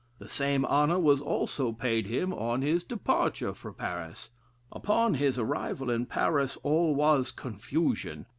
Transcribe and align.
The 0.17 0.27
same 0.27 0.65
honor 0.65 0.97
was 0.97 1.21
also 1.21 1.73
paid 1.73 2.07
him 2.07 2.33
on 2.33 2.63
his 2.63 2.83
departure 2.83 3.53
for 3.53 3.71
Paris." 3.71 4.31
Upon 4.71 5.13
his 5.13 5.37
arrival 5.37 5.91
in 5.91 6.07
Paris 6.07 6.57
all 6.63 6.95
was 6.95 7.31
confusion. 7.31 8.25